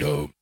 Mijn 0.00 0.32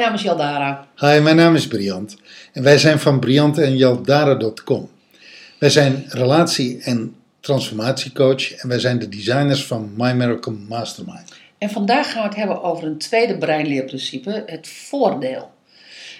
naam 0.00 0.14
is 0.14 0.22
Jaldara. 0.22 0.88
Hi, 0.96 1.20
mijn 1.20 1.36
naam 1.36 1.54
is 1.54 1.66
Briant 1.66 2.16
en 2.52 2.62
wij 2.62 2.78
zijn 2.78 2.98
van 2.98 3.20
Briant 3.20 3.58
en 3.58 3.76
Jaldara.com. 3.76 4.90
Wij 5.58 5.70
zijn 5.70 6.04
relatie- 6.08 6.80
en 6.80 7.16
transformatiecoach 7.40 8.52
en 8.52 8.68
wij 8.68 8.78
zijn 8.78 8.98
de 8.98 9.08
designers 9.08 9.66
van 9.66 9.92
My 9.96 10.12
Miracle 10.12 10.54
Mastermind. 10.68 11.42
En 11.64 11.70
vandaag 11.70 12.12
gaan 12.12 12.22
we 12.22 12.28
het 12.28 12.36
hebben 12.36 12.62
over 12.62 12.86
een 12.86 12.98
tweede 12.98 13.38
breinleerprincipe, 13.38 14.42
het 14.46 14.68
voordeel. 14.68 15.50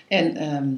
En 0.08 0.36
ehm 0.36 0.72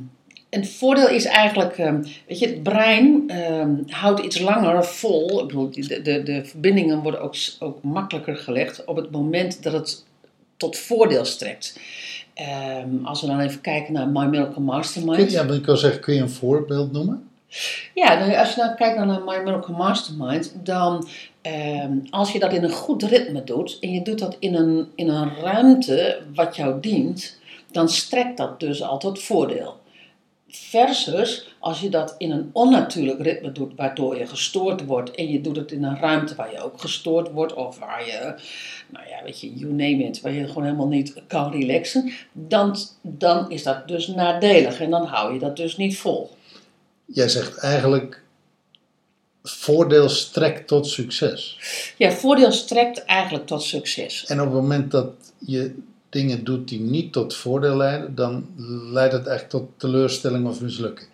een 0.51 0.67
voordeel 0.67 1.09
is 1.09 1.25
eigenlijk, 1.25 1.79
ehm, 1.79 2.03
weet 2.27 2.39
je, 2.39 2.47
het 2.47 2.63
brein 2.63 3.25
ehm, 3.27 3.75
houdt 3.87 4.21
iets 4.21 4.39
langer 4.39 4.85
vol. 4.85 5.41
Ik 5.41 5.47
bedoel, 5.47 5.71
de, 5.71 6.03
de, 6.03 6.23
de 6.23 6.45
verbindingen 6.45 7.03
worden 7.03 7.21
ook, 7.21 7.35
ook 7.59 7.83
makkelijker 7.83 8.37
gelegd 8.37 8.85
op 8.85 8.97
het 8.97 9.11
moment 9.11 9.63
dat 9.63 9.73
het 9.73 10.05
tot 10.57 10.77
voordeel 10.77 11.25
strekt. 11.25 11.81
Als 13.05 13.21
we 13.21 13.27
dan 13.27 13.41
even 13.41 13.61
kijken 13.61 13.93
naar 13.93 14.09
My 14.09 14.25
Miracle 14.25 14.63
Mastermind. 14.63 15.31
ja, 15.31 15.43
maar 15.43 15.55
ik 15.55 15.67
wil 15.67 15.77
zeggen, 15.77 16.01
kun 16.01 16.15
je 16.15 16.21
een 16.21 16.31
voorbeeld 16.31 16.93
noemen? 16.93 17.29
Ja, 17.95 18.19
nou, 18.19 18.37
als 18.37 18.55
je 18.55 18.61
nou 18.61 18.75
kijkt 18.75 18.97
naar 18.99 19.23
My 19.25 19.41
Miracle 19.45 19.77
Mastermind, 19.77 20.55
dan 20.63 21.09
ehm, 21.47 21.99
als 22.11 22.33
je 22.33 22.39
dat 22.39 22.53
in 22.53 22.65
een 22.65 22.71
goed 22.71 23.03
ritme 23.03 23.45
doet 23.45 23.79
en 23.81 23.91
je 23.91 24.03
doet 24.03 24.19
dat 24.19 24.37
in 24.39 24.55
een, 24.55 24.89
in 24.95 25.09
een 25.09 25.35
ruimte 25.35 26.23
wat 26.35 26.57
jou 26.57 26.81
dient, 26.81 27.39
dan 27.71 27.89
strekt 27.89 28.37
dat 28.37 28.61
dus 28.61 28.83
al 28.83 28.99
tot 28.99 29.23
voordeel. 29.23 29.77
Versus 30.49 31.55
als 31.59 31.81
je 31.81 31.89
dat 31.89 32.15
in 32.19 32.31
een 32.31 32.51
onnatuurlijk 32.53 33.21
ritme 33.21 33.53
doet, 33.53 33.73
waardoor 33.77 34.19
je 34.19 34.27
gestoord 34.27 34.85
wordt 34.85 35.11
en 35.11 35.29
je 35.29 35.41
doet 35.41 35.57
het 35.57 35.73
in 35.73 35.85
een 35.85 35.99
ruimte 35.99 36.35
waar 36.35 36.53
je 36.53 36.61
ook 36.61 36.81
gestoord 36.81 37.31
wordt 37.31 37.55
of 37.55 37.79
waar 37.79 38.07
je, 38.07 38.35
nou 38.89 39.09
ja, 39.09 39.25
weet 39.25 39.41
je, 39.41 39.55
you 39.55 39.71
name 39.71 40.05
it, 40.05 40.21
waar 40.21 40.33
je 40.33 40.47
gewoon 40.47 40.65
helemaal 40.65 40.89
niet 40.89 41.23
kan 41.27 41.53
relaxen, 41.53 42.13
dan, 42.33 42.77
dan 43.03 43.51
is 43.51 43.63
dat 43.63 43.89
dus 43.89 44.07
nadelig 44.07 44.81
en 44.81 44.91
dan 44.91 45.05
hou 45.05 45.33
je 45.33 45.39
dat 45.39 45.57
dus 45.57 45.77
niet 45.77 45.99
vol. 45.99 46.31
Jij 47.05 47.29
zegt 47.29 47.59
eigenlijk, 47.59 48.25
voordeel 49.51 50.09
strekt 50.09 50.69
tot 50.69 50.87
succes. 50.87 51.59
Ja, 51.97 52.13
voordeel 52.13 52.53
strekt 52.53 53.05
eigenlijk 53.05 53.47
tot 53.47 53.63
succes. 53.63 54.25
En 54.27 54.41
op 54.41 54.47
het 54.47 54.55
moment 54.55 54.91
dat 54.91 55.11
je 55.39 55.75
dingen 56.11 56.45
doet 56.45 56.69
die 56.69 56.81
niet 56.81 57.13
tot 57.13 57.35
voordeel 57.35 57.77
leiden, 57.77 58.15
dan 58.15 58.47
leidt 58.93 59.13
het 59.13 59.27
echt 59.27 59.51
tot 59.51 59.69
teleurstelling 59.77 60.47
of 60.47 60.61
mislukking. 60.61 61.09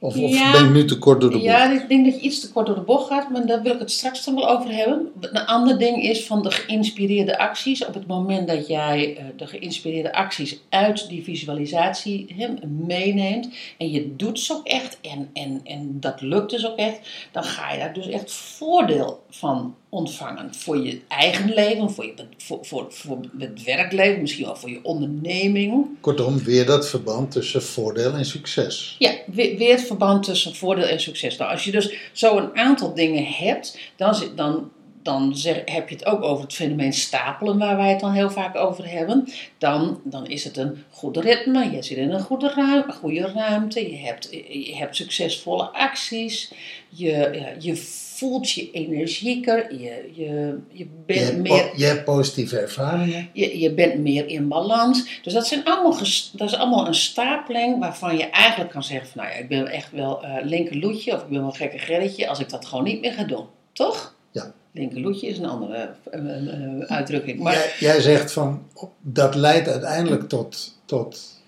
Of, 0.00 0.16
of 0.16 0.30
Ja. 0.30 0.52
ben 0.52 0.64
ik 0.64 0.70
nu 0.70 0.84
te 0.84 0.98
kort 0.98 1.20
door 1.20 1.30
de 1.30 1.36
bocht? 1.36 1.48
Ja, 1.48 1.72
ik 1.72 1.88
denk 1.88 2.04
dat 2.04 2.14
je 2.14 2.20
iets 2.20 2.40
te 2.40 2.52
kort 2.52 2.66
door 2.66 2.74
de 2.74 2.80
bocht 2.80 3.08
gaat, 3.08 3.30
maar 3.30 3.46
daar 3.46 3.62
wil 3.62 3.72
ik 3.72 3.78
het 3.78 3.90
straks 3.90 4.26
nog 4.26 4.34
wel 4.34 4.48
over 4.48 4.72
hebben. 4.74 5.08
Een 5.20 5.46
ander 5.46 5.78
ding 5.78 6.02
is 6.02 6.26
van 6.26 6.42
de 6.42 6.50
geïnspireerde 6.50 7.38
acties. 7.38 7.86
Op 7.86 7.94
het 7.94 8.06
moment 8.06 8.48
dat 8.48 8.66
jij 8.66 9.16
eh, 9.16 9.24
de 9.36 9.46
geïnspireerde 9.46 10.12
acties 10.12 10.60
uit 10.68 11.08
die 11.08 11.22
visualisatie 11.24 12.34
hè, 12.36 12.48
meeneemt 12.86 13.48
en 13.78 13.90
je 13.90 14.16
doet 14.16 14.40
ze 14.40 14.52
ook 14.52 14.66
echt 14.66 14.98
en, 15.02 15.30
en, 15.32 15.60
en 15.64 15.96
dat 16.00 16.20
lukt 16.20 16.50
dus 16.50 16.66
ook 16.66 16.76
echt, 16.76 16.98
dan 17.32 17.44
ga 17.44 17.72
je 17.72 17.78
daar 17.78 17.92
dus 17.92 18.08
echt 18.08 18.32
voordeel 18.32 19.22
van 19.30 19.74
ontvangen. 19.88 20.54
Voor 20.54 20.84
je 20.84 21.00
eigen 21.08 21.54
leven, 21.54 21.90
voor, 21.90 22.04
je, 22.04 22.14
voor, 22.36 22.58
voor, 22.62 22.86
voor 22.88 23.18
het 23.38 23.62
werkleven, 23.64 24.20
misschien 24.20 24.44
wel 24.44 24.56
voor 24.56 24.70
je 24.70 24.80
onderneming. 24.82 25.86
Kortom, 26.00 26.38
weer 26.38 26.66
dat 26.66 26.88
verband 26.88 27.30
tussen 27.30 27.62
voordeel 27.62 28.12
en 28.12 28.24
succes. 28.24 28.96
Ja, 28.98 29.12
weer, 29.26 29.56
weer 29.56 29.78
verband 29.88 30.22
tussen 30.22 30.54
voordeel 30.54 30.86
en 30.86 31.00
succes. 31.00 31.36
Nou, 31.36 31.50
als 31.50 31.64
je 31.64 31.70
dus 31.70 31.92
zo 32.12 32.36
een 32.36 32.56
aantal 32.56 32.94
dingen 32.94 33.24
hebt, 33.24 33.78
dan, 33.96 34.16
dan, 34.34 34.70
dan 35.02 35.34
heb 35.64 35.88
je 35.88 35.94
het 35.94 36.06
ook 36.06 36.22
over 36.22 36.44
het 36.44 36.54
fenomeen 36.54 36.92
stapelen, 36.92 37.58
waar 37.58 37.76
wij 37.76 37.90
het 37.90 38.00
dan 38.00 38.12
heel 38.12 38.30
vaak 38.30 38.56
over 38.56 38.90
hebben. 38.90 39.28
Dan, 39.58 40.00
dan 40.04 40.26
is 40.26 40.44
het 40.44 40.56
een 40.56 40.84
goed 40.90 41.16
ritme, 41.16 41.70
je 41.70 41.82
zit 41.82 41.96
in 41.96 42.12
een 42.12 42.20
goede, 42.20 42.52
ruim, 42.54 42.92
goede 42.92 43.32
ruimte, 43.34 43.90
je 43.90 43.96
hebt, 43.96 44.28
je 44.48 44.76
hebt 44.76 44.96
succesvolle 44.96 45.64
acties, 45.72 46.52
je, 46.88 47.42
je 47.58 48.06
voelt 48.18 48.50
je 48.50 48.70
energieker, 48.70 49.74
je, 49.74 50.10
je, 50.12 50.58
je 50.72 50.86
bent 51.06 51.38
meer 51.38 51.70
je 51.76 51.84
hebt 51.84 52.04
positieve 52.04 52.58
ervaringen. 52.58 53.28
je, 53.32 53.58
je 53.58 53.74
bent 53.74 53.98
meer 53.98 54.26
in 54.26 54.48
balans. 54.48 55.20
Dus 55.22 55.32
dat, 55.32 55.46
zijn 55.46 55.64
allemaal 55.64 55.98
dat 56.32 56.48
is 56.48 56.54
allemaal 56.54 56.86
een 56.86 56.94
stapeling 56.94 57.78
waarvan 57.78 58.16
je 58.16 58.30
eigenlijk 58.30 58.70
kan 58.70 58.82
zeggen 58.82 59.08
van... 59.08 59.22
Nou 59.22 59.34
ja, 59.34 59.40
ik 59.40 59.48
ben 59.48 59.66
echt 59.66 59.92
wel 59.92 60.22
eh 60.22 60.34
linkerloetje 60.42 61.14
of 61.14 61.22
ik 61.22 61.28
ben 61.28 61.40
wel 61.40 61.50
gekke 61.50 61.78
Gerritje 61.78 62.28
als 62.28 62.38
ik 62.38 62.50
dat 62.50 62.66
gewoon 62.66 62.84
niet 62.84 63.00
meer 63.00 63.12
ga 63.12 63.24
doen. 63.24 63.46
Toch? 63.72 64.14
Ja. 64.30 64.52
Linkerloetje 64.72 65.26
is 65.26 65.38
een 65.38 65.48
andere 65.48 65.94
eh, 66.10 66.20
eh, 66.20 66.80
uitdrukking. 66.80 67.40
Maar 67.40 67.54
Jij, 67.54 67.72
jij 67.78 68.00
zegt 68.00 68.32
van, 68.32 68.66
dat 69.00 69.34
leidt 69.34 69.68
uiteindelijk 69.68 70.28
tot, 70.28 70.78
tot 70.84 71.40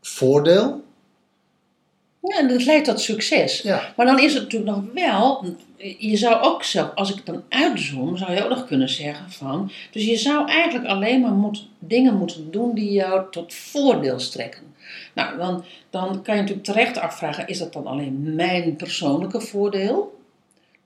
voordeel. 0.00 0.86
Ja, 2.20 2.42
dat 2.42 2.64
leidt 2.64 2.84
tot 2.84 3.00
succes. 3.00 3.60
Ja. 3.60 3.92
Maar 3.96 4.06
dan 4.06 4.18
is 4.18 4.34
het 4.34 4.42
natuurlijk 4.42 4.76
nog 4.76 4.84
wel... 4.94 5.44
Je 5.98 6.16
zou 6.16 6.42
ook 6.42 6.62
zelf, 6.62 6.94
als 6.94 7.10
ik 7.10 7.16
het 7.16 7.26
dan 7.26 7.42
uitzoom, 7.48 8.16
zou 8.16 8.32
je 8.32 8.42
ook 8.42 8.48
nog 8.48 8.66
kunnen 8.66 8.88
zeggen 8.88 9.30
van... 9.30 9.70
Dus 9.90 10.04
je 10.04 10.16
zou 10.16 10.48
eigenlijk 10.48 10.86
alleen 10.86 11.20
maar 11.20 11.32
moet, 11.32 11.68
dingen 11.78 12.16
moeten 12.16 12.50
doen 12.50 12.74
die 12.74 12.92
jou 12.92 13.22
tot 13.30 13.54
voordeel 13.54 14.18
strekken. 14.18 14.62
Nou, 15.14 15.36
dan, 15.38 15.64
dan 15.90 16.22
kan 16.22 16.34
je 16.34 16.40
natuurlijk 16.40 16.66
terecht 16.66 16.98
afvragen, 16.98 17.46
is 17.46 17.58
dat 17.58 17.72
dan 17.72 17.86
alleen 17.86 18.34
mijn 18.34 18.76
persoonlijke 18.76 19.40
voordeel? 19.40 20.18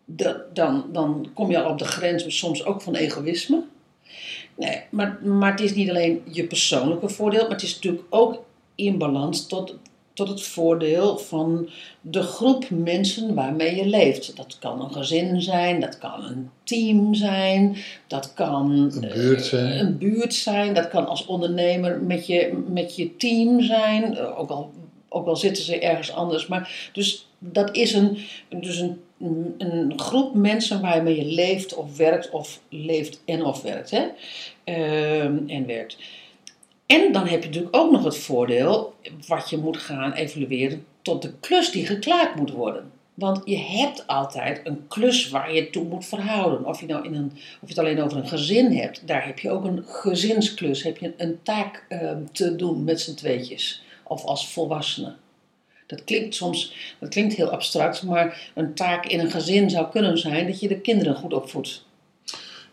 De- 0.04 0.44
dan, 0.52 0.84
dan 0.92 1.30
kom 1.34 1.50
je 1.50 1.62
al 1.62 1.70
op 1.70 1.78
de 1.78 1.84
grens 1.84 2.38
soms 2.38 2.64
ook 2.64 2.82
van 2.82 2.94
egoïsme. 2.94 3.62
Nee, 4.54 4.80
maar, 4.90 5.18
maar 5.22 5.50
het 5.50 5.60
is 5.60 5.74
niet 5.74 5.88
alleen 5.88 6.22
je 6.24 6.44
persoonlijke 6.44 7.08
voordeel, 7.08 7.42
maar 7.42 7.50
het 7.50 7.62
is 7.62 7.74
natuurlijk 7.74 8.04
ook 8.10 8.44
in 8.74 8.98
balans 8.98 9.46
tot, 9.46 9.74
tot 10.14 10.28
het 10.28 10.42
voordeel 10.42 11.18
van 11.18 11.68
de 12.00 12.22
groep 12.22 12.70
mensen 12.70 13.34
waarmee 13.34 13.76
je 13.76 13.86
leeft. 13.86 14.36
Dat 14.36 14.56
kan 14.58 14.80
een 14.80 14.92
gezin 14.92 15.42
zijn, 15.42 15.80
dat 15.80 15.98
kan 15.98 16.24
een 16.24 16.50
team 16.64 17.14
zijn, 17.14 17.76
dat 18.06 18.34
kan 18.34 18.70
Een 18.70 19.00
buurt 19.00 19.40
eh, 19.40 19.44
zijn. 19.44 19.78
een 19.78 19.98
buurt 19.98 20.34
zijn, 20.34 20.74
dat 20.74 20.88
kan 20.88 21.06
als 21.06 21.26
ondernemer 21.26 22.00
met 22.02 22.26
je, 22.26 22.64
met 22.68 22.96
je 22.96 23.16
team 23.16 23.60
zijn, 23.60 24.16
eh, 24.16 24.38
ook 24.38 24.50
al, 24.50 24.70
ook 25.08 25.26
al 25.26 25.36
zitten 25.36 25.64
ze 25.64 25.78
ergens 25.78 26.12
anders. 26.12 26.46
Maar 26.46 26.90
dus 26.92 27.26
dat 27.38 27.76
is 27.76 27.92
een, 27.92 28.18
dus 28.48 28.78
een, 28.78 29.00
een 29.58 29.92
groep 29.96 30.34
mensen 30.34 30.80
waarmee 30.80 31.16
je 31.16 31.34
leeft 31.34 31.74
of 31.74 31.96
werkt, 31.96 32.30
of 32.30 32.60
leeft 32.68 33.22
en 33.24 33.44
of 33.44 33.62
werkt. 33.62 33.90
Hè? 33.90 34.06
Ehm, 34.64 35.38
en 35.46 35.66
werkt. 35.66 35.96
En 36.92 37.12
dan 37.12 37.26
heb 37.26 37.42
je 37.42 37.48
natuurlijk 37.48 37.76
ook 37.76 37.90
nog 37.90 38.04
het 38.04 38.16
voordeel, 38.16 38.94
wat 39.26 39.50
je 39.50 39.58
moet 39.58 39.76
gaan 39.76 40.12
evalueren 40.12 40.86
tot 41.02 41.22
de 41.22 41.32
klus 41.40 41.70
die 41.70 41.86
geklaard 41.86 42.34
moet 42.34 42.50
worden. 42.50 42.90
Want 43.14 43.40
je 43.44 43.58
hebt 43.58 44.06
altijd 44.06 44.60
een 44.64 44.86
klus 44.88 45.28
waar 45.28 45.54
je 45.54 45.70
toe 45.70 45.84
moet 45.84 46.04
verhouden. 46.04 46.66
Of 46.66 46.80
je, 46.80 46.86
nou 46.86 47.04
in 47.04 47.14
een, 47.14 47.30
of 47.32 47.60
je 47.60 47.66
het 47.66 47.78
alleen 47.78 48.02
over 48.02 48.16
een 48.16 48.28
gezin 48.28 48.72
hebt, 48.72 49.06
daar 49.06 49.26
heb 49.26 49.38
je 49.38 49.50
ook 49.50 49.64
een 49.64 49.84
gezinsklus. 49.86 50.82
Heb 50.82 50.98
je 50.98 51.14
een 51.16 51.38
taak 51.42 51.84
ehm, 51.88 52.24
te 52.32 52.56
doen 52.56 52.84
met 52.84 53.00
z'n 53.00 53.14
tweetjes. 53.14 53.82
Of 54.02 54.24
als 54.24 54.52
volwassene. 54.52 55.14
Dat 55.86 56.04
klinkt 56.04 56.34
soms 56.34 56.74
dat 57.00 57.08
klinkt 57.08 57.34
heel 57.34 57.50
abstract, 57.50 58.02
maar 58.02 58.50
een 58.54 58.74
taak 58.74 59.06
in 59.06 59.20
een 59.20 59.30
gezin 59.30 59.70
zou 59.70 59.90
kunnen 59.90 60.18
zijn 60.18 60.46
dat 60.46 60.60
je 60.60 60.68
de 60.68 60.80
kinderen 60.80 61.14
goed 61.14 61.34
opvoedt. 61.34 61.84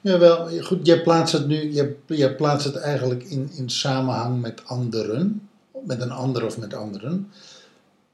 Jawel, 0.02 0.62
goed, 0.62 0.86
jij 0.86 1.02
plaatst 1.02 1.34
het 1.34 1.48
nu, 1.48 1.72
jij, 1.72 1.96
jij 2.06 2.36
plaatst 2.36 2.66
het 2.66 2.76
eigenlijk 2.76 3.24
in, 3.24 3.50
in 3.58 3.70
samenhang 3.70 4.42
met 4.42 4.62
anderen. 4.66 5.50
Met 5.86 6.02
een 6.02 6.12
ander 6.12 6.46
of 6.46 6.58
met 6.58 6.74
anderen. 6.74 7.32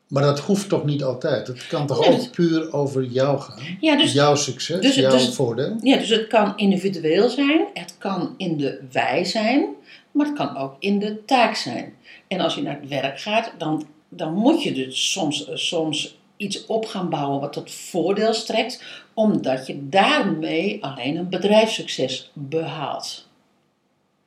Maar 0.07 0.23
dat 0.23 0.39
hoeft 0.39 0.69
toch 0.69 0.85
niet 0.85 1.03
altijd? 1.03 1.47
Het 1.47 1.67
kan 1.67 1.87
toch 1.87 2.07
Nee, 2.07 2.19
ook 2.19 2.31
puur 2.31 2.73
over 2.73 3.03
jou 3.03 3.39
gaan? 3.39 3.59
Ja, 3.79 3.97
dus 3.97 4.13
jouw 4.13 4.35
succes, 4.35 4.81
dus- 4.81 4.95
jouw 4.95 5.11
dus- 5.11 5.35
voordeel? 5.35 5.77
Ja, 5.81 5.97
dus 5.97 6.09
het 6.09 6.27
kan 6.27 6.53
individueel 6.55 7.29
zijn, 7.29 7.65
het 7.73 7.95
kan 7.97 8.33
in 8.37 8.57
de 8.57 8.79
wij 8.91 9.23
zijn, 9.23 9.67
maar 10.11 10.25
het 10.25 10.35
kan 10.35 10.57
ook 10.57 10.75
in 10.79 10.99
de 10.99 11.25
taak 11.25 11.55
zijn. 11.55 11.93
En 12.27 12.39
als 12.39 12.55
je 12.55 12.61
naar 12.61 12.79
het 12.79 12.89
werk 12.89 13.19
gaat, 13.19 13.51
dan, 13.57 13.85
dan 14.09 14.33
moet 14.33 14.63
je 14.63 14.73
dus 14.73 15.11
soms, 15.11 15.47
eh, 15.49 15.55
soms 15.55 16.17
iets 16.37 16.65
op 16.65 16.85
gaan 16.85 17.09
bouwen 17.09 17.39
wat 17.39 17.53
tot 17.53 17.71
voordeel 17.71 18.33
strekt, 18.33 18.83
omdat 19.13 19.67
je 19.67 19.89
daarmee 19.89 20.83
alleen 20.83 21.15
een 21.15 21.29
bedrijfssucces 21.29 22.31
behaalt. 22.33 23.27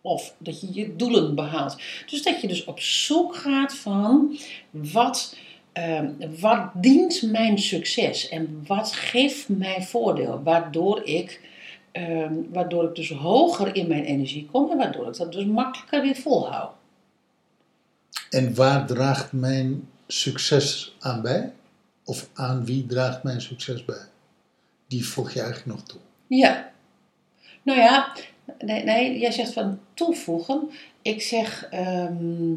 Of 0.01 0.35
dat 0.39 0.61
je 0.61 0.69
je 0.73 0.97
doelen 0.97 1.35
behaalt. 1.35 1.77
Dus 2.07 2.23
dat 2.23 2.41
je 2.41 2.49
dus 2.49 2.65
op 2.65 2.81
zoek 2.81 3.37
gaat 3.37 3.75
van 3.75 4.39
wat, 4.71 5.37
ehm, 5.73 6.11
wat 6.41 6.71
dient 6.75 7.23
mijn 7.23 7.59
succes 7.59 8.29
en 8.29 8.65
wat 8.67 8.93
geeft 8.93 9.49
mij 9.49 9.83
voordeel, 9.83 10.41
waardoor 10.45 11.03
ik 11.05 11.57
ehm, 11.93 12.35
waardoor 12.53 12.85
ik 12.85 12.95
dus 12.95 13.11
hoger 13.11 13.75
in 13.75 13.89
mijn 13.89 14.05
energie 14.05 14.49
kom 14.53 14.71
en 14.71 14.77
waardoor 14.77 15.09
ik 15.09 15.17
dat 15.17 15.33
dus 15.33 15.45
makkelijker 15.45 16.03
weer 16.03 16.17
volhoud. 16.17 16.71
En 18.31 18.55
waar 18.55 18.87
draagt 18.87 19.33
mijn 19.33 19.89
succes 20.07 20.97
aan 20.99 21.23
bij? 21.23 21.53
Of 22.09 22.29
aan 22.35 22.65
wie 22.65 22.87
draagt 22.87 23.23
mijn 23.23 23.41
succes 23.41 23.85
bij? 23.85 24.05
Die 24.87 25.07
voeg 25.07 25.33
je 25.33 25.41
eigenlijk 25.41 25.71
nog 25.71 25.83
toe. 25.83 26.01
Ja. 26.27 26.73
Nou 27.63 27.79
ja, 27.79 28.13
nee, 28.59 28.85
nee 28.85 29.19
jij 29.19 29.31
zegt 29.31 29.53
van 29.53 29.81
toevoegen. 29.95 30.71
Ik 31.03 31.23
zeg 31.23 31.67
ehm, 31.71 32.55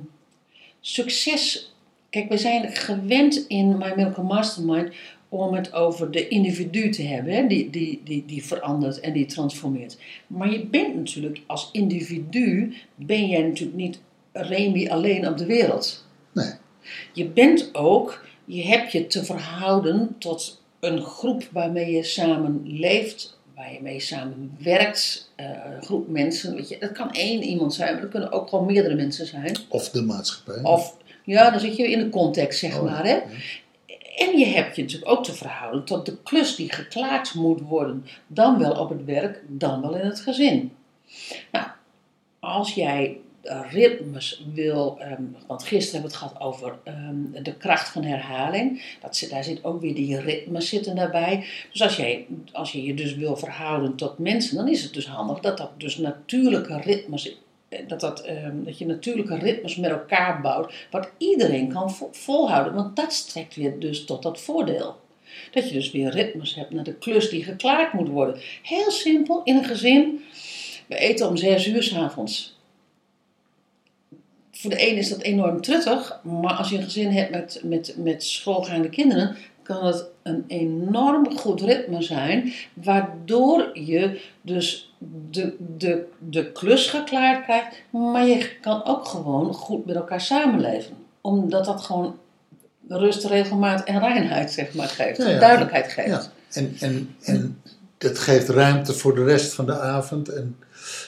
succes. 0.79 1.73
Kijk, 2.09 2.29
we 2.29 2.37
zijn 2.37 2.71
gewend 2.71 3.47
in 3.47 3.77
My 3.77 3.93
Miracle 3.95 4.23
Mastermind 4.23 4.93
om 5.29 5.53
het 5.53 5.73
over 5.73 6.11
de 6.11 6.27
individu 6.27 6.89
te 6.89 7.03
hebben, 7.03 7.33
hè, 7.33 7.47
die, 7.47 7.69
die, 7.69 8.01
die, 8.03 8.25
die 8.25 8.45
verandert 8.45 8.99
en 8.99 9.13
die 9.13 9.25
transformeert. 9.25 9.97
Maar 10.27 10.51
je 10.51 10.65
bent 10.65 10.95
natuurlijk 10.95 11.41
als 11.47 11.69
individu, 11.71 12.73
ben 12.95 13.27
jij 13.27 13.41
natuurlijk 13.41 13.77
niet 13.77 13.99
Remy 14.31 14.87
alleen 14.87 15.27
op 15.27 15.37
de 15.37 15.45
wereld. 15.45 16.05
Nee. 16.31 16.53
Je 17.13 17.25
bent 17.25 17.75
ook, 17.75 18.25
je 18.45 18.63
hebt 18.63 18.91
je 18.91 19.07
te 19.07 19.25
verhouden 19.25 20.15
tot 20.19 20.61
een 20.79 21.01
groep 21.01 21.43
waarmee 21.51 21.91
je 21.91 22.03
samen 22.03 22.61
leeft, 22.63 23.37
waar 23.55 23.73
je 23.73 23.81
mee 23.81 23.99
samen 23.99 24.57
werkt, 24.59 25.31
eh, 25.35 25.45
een 25.45 25.83
groep 25.83 26.07
mensen. 26.07 26.55
Weet 26.55 26.69
je, 26.69 26.77
dat 26.79 26.91
kan 26.91 27.11
één 27.11 27.43
iemand 27.43 27.73
zijn, 27.73 27.93
maar 27.93 28.01
dat 28.01 28.11
kunnen 28.11 28.31
ook 28.31 28.49
gewoon 28.49 28.65
meerdere 28.65 28.95
mensen 28.95 29.25
zijn. 29.25 29.57
Of 29.69 29.89
de 29.89 30.01
maatschappij. 30.01 30.63
Of, 30.63 30.97
ja, 31.25 31.49
dan 31.49 31.59
zit 31.59 31.75
je 31.75 31.91
in 31.91 31.99
de 31.99 32.09
context, 32.09 32.59
zeg 32.59 32.77
Oh, 32.77 32.83
maar. 32.83 33.05
Hè? 33.05 33.13
ja. 33.13 33.23
En 34.15 34.37
je 34.37 34.45
hebt 34.45 34.75
je 34.75 34.81
natuurlijk 34.81 35.11
ook 35.11 35.23
te 35.23 35.33
verhouden 35.33 35.83
tot 35.83 36.05
de 36.05 36.17
klus 36.23 36.55
die 36.55 36.73
geklaard 36.73 37.33
moet 37.33 37.61
worden. 37.61 38.05
Dan 38.27 38.59
wel 38.59 38.71
op 38.71 38.89
het 38.89 39.05
werk, 39.05 39.41
dan 39.47 39.81
wel 39.81 39.95
in 39.95 40.05
het 40.05 40.19
gezin. 40.19 40.71
Nou, 41.51 41.65
als 42.39 42.73
jij 42.73 43.17
ritmes 43.43 44.43
wil, 44.53 44.97
ehm, 44.99 45.23
want 45.47 45.63
gisteren 45.63 46.01
hebben 46.01 46.19
we 46.19 46.25
het 46.25 46.33
gehad 46.33 46.53
over 46.53 46.75
ehm, 46.83 47.43
de 47.43 47.53
kracht 47.53 47.89
van 47.89 48.03
herhaling. 48.03 48.81
Dat 49.01 49.27
daar 49.29 49.43
zit 49.43 49.63
ook 49.63 49.81
weer 49.81 49.95
die 49.95 50.19
ritmes 50.19 50.69
zitten 50.69 50.95
daarbij. 50.95 51.45
Dus 51.71 51.81
als, 51.81 51.95
jij, 51.95 52.25
als 52.51 52.71
je 52.71 52.83
je 52.83 52.93
dus 52.93 53.15
wil 53.15 53.35
verhouden 53.35 53.95
tot 53.95 54.17
mensen, 54.17 54.55
dan 54.55 54.67
is 54.67 54.83
het 54.83 54.93
dus 54.93 55.07
handig 55.07 55.39
dat 55.39 55.57
dat 55.57 55.71
dus 55.77 55.97
natuurlijke 55.97 56.79
ritmes 56.79 57.35
eh, 57.69 57.79
dat, 57.87 57.99
dat, 57.99 58.21
ehm, 58.21 58.63
dat 58.63 58.77
je 58.77 58.85
natuurlijke 58.85 59.37
ritmes 59.37 59.75
met 59.75 59.91
elkaar 59.91 60.41
bouwt, 60.41 60.73
wat 60.91 61.11
iedereen 61.17 61.67
kan 61.67 61.91
vo- 61.91 62.09
volhouden. 62.11 62.73
Want 62.73 62.95
dat 62.95 63.13
strekt 63.13 63.55
weer 63.55 63.79
dus 63.79 64.05
tot 64.05 64.23
dat 64.23 64.41
voordeel. 64.41 64.99
Dat 65.51 65.67
je 65.67 65.73
dus 65.73 65.91
weer 65.91 66.09
ritmes 66.09 66.55
hebt 66.55 66.71
naar 66.71 66.83
de 66.83 66.93
klus 66.93 67.29
die 67.29 67.43
geklaard 67.43 67.93
moet 67.93 68.09
worden. 68.09 68.39
Heel 68.63 68.91
simpel, 68.91 69.41
in 69.43 69.55
een 69.55 69.63
gezin. 69.63 70.23
We 70.87 70.97
eten 70.97 71.27
om 71.27 71.37
zes 71.37 71.67
uur 71.67 71.83
s'avonds. 71.83 72.59
Voor 74.61 74.69
de 74.69 74.89
een 74.89 74.95
is 74.95 75.09
dat 75.09 75.21
enorm 75.21 75.61
truttig, 75.61 76.19
maar 76.23 76.53
als 76.53 76.69
je 76.69 76.77
een 76.77 76.83
gezin 76.83 77.11
hebt 77.11 77.31
met, 77.31 77.61
met, 77.63 77.93
met 77.97 78.23
schoolgaande 78.23 78.89
kinderen, 78.89 79.35
kan 79.63 79.85
het 79.85 80.05
een 80.23 80.43
enorm 80.47 81.37
goed 81.37 81.61
ritme 81.61 82.01
zijn, 82.01 82.53
waardoor 82.73 83.69
je 83.73 84.21
dus 84.41 84.93
de, 85.31 85.55
de, 85.77 86.05
de 86.29 86.51
klus 86.51 86.87
geklaard 86.87 87.43
krijgt, 87.43 87.75
maar 87.89 88.27
je 88.27 88.59
kan 88.61 88.85
ook 88.85 89.05
gewoon 89.05 89.53
goed 89.53 89.85
met 89.85 89.95
elkaar 89.95 90.21
samenleven. 90.21 90.93
Omdat 91.21 91.65
dat 91.65 91.81
gewoon 91.81 92.15
rust, 92.87 93.25
regelmaat 93.25 93.83
en 93.83 93.99
reinheid 93.99 94.51
zeg 94.51 94.73
maar, 94.73 94.87
geeft, 94.87 95.17
Ja, 95.17 95.29
ja. 95.29 95.39
duidelijkheid 95.39 95.91
geeft. 95.91 96.07
Ja. 96.07 96.21
En, 96.51 96.75
en, 96.79 97.15
en 97.21 97.61
dat 97.97 98.19
geeft 98.19 98.49
ruimte 98.49 98.93
voor 98.93 99.15
de 99.15 99.23
rest 99.23 99.53
van 99.53 99.65
de 99.65 99.79
avond. 99.79 100.29
En, 100.29 100.57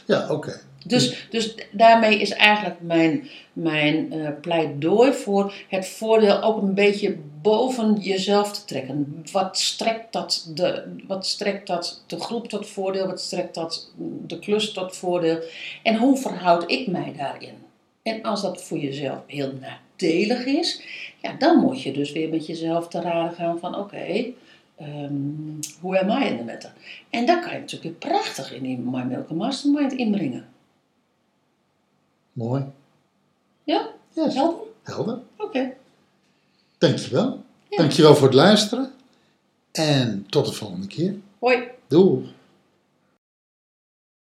ja, 0.06 0.30
oké. 0.30 0.60
Dus, 0.84 1.28
dus 1.30 1.56
daarmee 1.72 2.20
is 2.20 2.32
eigenlijk 2.32 2.82
mijn, 2.82 3.30
mijn 3.54 4.12
eh, 4.12 4.30
pleidooi 4.42 5.14
voor 5.14 5.54
het 5.68 5.88
voordeel 5.88 6.42
ook 6.42 6.62
een 6.62 6.74
beetje 6.74 7.18
boven 7.42 7.96
jezelf 7.96 8.52
te 8.52 8.66
trekken. 8.66 9.24
Wat 9.32 9.60
strekt 9.60 10.14
dat 10.14 10.52
de, 10.56 10.96
wat 11.08 11.28
strekt 11.28 11.68
dat 11.68 12.04
de 12.08 12.20
groep 12.20 12.48
tot 12.48 12.68
voordeel? 12.68 13.08
Wat 13.08 13.22
strekt 13.22 13.56
dat 13.56 13.92
de 14.28 14.40
klus 14.40 14.74
tot 14.74 14.96
voordeel? 14.96 15.40
En 15.84 15.96
hoe 15.96 16.18
verhoud 16.18 16.72
ik 16.72 16.88
mij 16.88 17.14
daarin? 17.18 17.56
En 18.04 18.22
als 18.22 18.42
dat 18.42 18.64
voor 18.64 18.78
jezelf 18.78 19.20
heel 19.28 19.54
nadelig 19.60 20.46
is, 20.46 20.82
ja, 21.22 21.34
dan 21.34 21.60
moet 21.60 21.82
je 21.82 21.92
dus 21.92 22.12
weer 22.12 22.30
met 22.30 22.46
jezelf 22.46 22.88
te 22.88 23.02
raden 23.02 23.36
gaan 23.36 23.60
van 23.60 23.78
oké, 23.78 24.26
ehm, 24.76 25.14
hoe 25.80 26.00
am 26.00 26.22
I 26.22 26.26
in 26.26 26.38
de 26.38 26.44
matter? 26.44 26.74
En 27.10 27.26
daar 27.26 27.42
kan 27.42 27.54
je 27.54 27.60
natuurlijk 27.60 28.00
weer 28.00 28.12
prachtig 28.12 28.54
in 28.54 28.64
die 28.64 28.78
My 28.78 29.04
Miracle 29.04 29.36
Mastermind 29.36 29.94
inbrengen. 29.94 30.53
Mooi. 32.34 32.64
Ja, 33.64 33.90
Yes. 34.14 34.34
helder? 34.34 34.60
Helder. 34.84 35.20
Oké. 35.38 35.74
Dankjewel. 36.78 37.44
Ja. 37.70 37.78
Dankjewel 37.78 38.16
voor 38.16 38.28
het 38.28 38.36
luisteren. 38.36 38.92
En 39.72 40.26
tot 40.30 40.46
de 40.46 40.54
volgende 40.54 40.88
keer. 40.88 41.16
Hoi. 41.40 41.64
Doei. 41.88 42.32